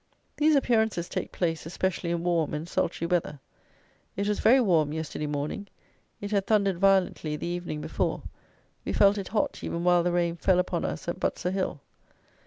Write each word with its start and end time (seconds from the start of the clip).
These 0.37 0.55
appearances 0.55 1.07
take 1.07 1.31
place, 1.31 1.67
especially 1.67 2.09
in 2.09 2.23
warm 2.23 2.55
and 2.55 2.67
sultry 2.67 3.05
weather. 3.05 3.39
It 4.17 4.27
was 4.27 4.39
very 4.39 4.59
warm 4.59 4.93
yesterday 4.93 5.27
morning: 5.27 5.67
it 6.19 6.31
had 6.31 6.47
thundered 6.47 6.79
violently 6.79 7.35
the 7.35 7.45
evening 7.45 7.81
before: 7.81 8.23
we 8.83 8.93
felt 8.93 9.19
it 9.19 9.27
hot 9.27 9.59
even 9.63 9.83
while 9.83 10.01
the 10.01 10.11
rain 10.11 10.37
fell 10.37 10.57
upon 10.57 10.85
us 10.85 11.07
at 11.07 11.19
Butser 11.19 11.51
hill. 11.51 11.81